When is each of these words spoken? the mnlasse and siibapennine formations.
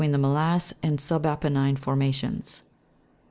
the 0.01 0.17
mnlasse 0.17 0.73
and 0.81 0.97
siibapennine 0.97 1.77
formations. 1.77 2.63